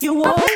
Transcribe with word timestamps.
you 0.00 0.14
want 0.14 0.48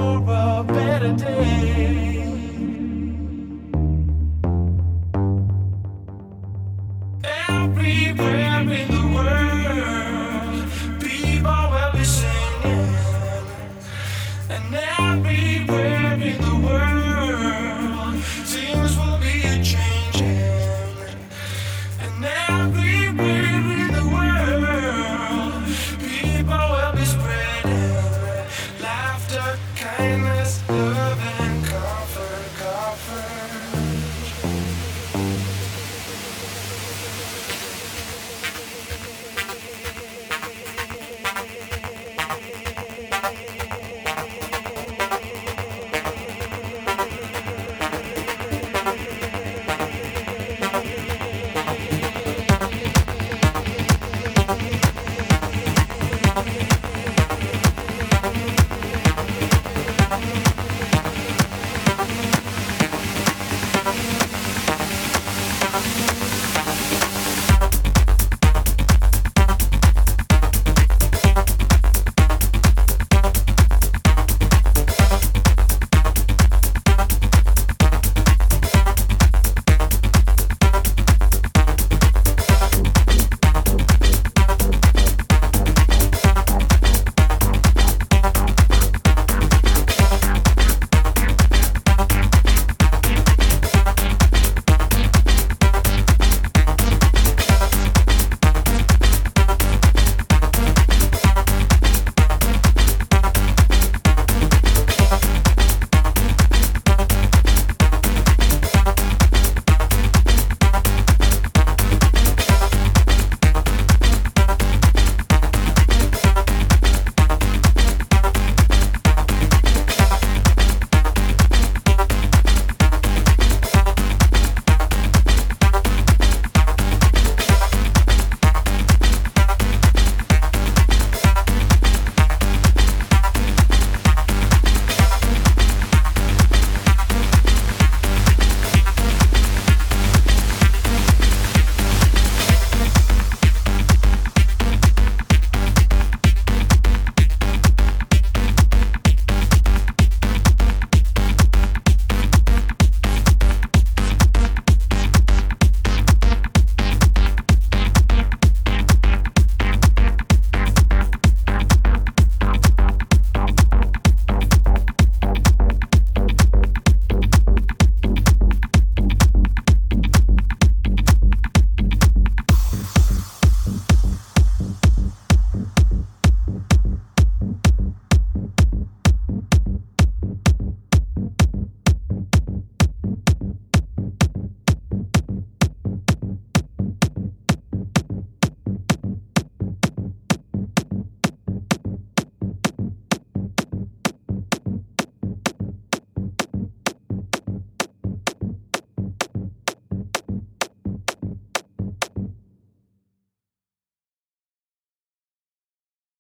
For 0.00 0.20
a 0.24 0.64
better 0.64 1.12
day. 1.12 1.89